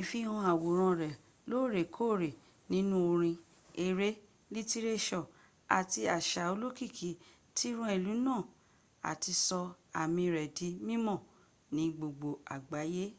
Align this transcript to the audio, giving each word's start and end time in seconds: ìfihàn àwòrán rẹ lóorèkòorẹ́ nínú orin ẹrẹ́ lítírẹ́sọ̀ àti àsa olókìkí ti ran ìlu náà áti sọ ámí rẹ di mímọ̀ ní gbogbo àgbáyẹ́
ìfihàn 0.00 0.40
àwòrán 0.52 0.92
rẹ 1.00 1.10
lóorèkòorẹ́ 1.48 2.36
nínú 2.72 2.96
orin 3.10 3.36
ẹrẹ́ 3.86 4.12
lítírẹ́sọ̀ 4.52 5.24
àti 5.78 6.00
àsa 6.16 6.42
olókìkí 6.52 7.10
ti 7.56 7.68
ran 7.76 7.92
ìlu 7.98 8.12
náà 8.26 8.40
áti 9.10 9.32
sọ 9.46 9.60
ámí 10.00 10.22
rẹ 10.34 10.44
di 10.56 10.68
mímọ̀ 10.86 11.18
ní 11.74 11.82
gbogbo 11.96 12.30
àgbáyẹ́ 12.54 13.10